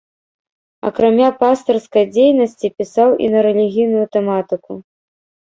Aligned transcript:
Акрамя 0.89 1.27
пастырскай 1.41 2.05
дзейнасці, 2.15 2.67
пісаў 2.79 3.09
і 3.27 3.29
на 3.35 3.39
рэлігійную 3.49 4.05
тэматыку. 4.19 4.71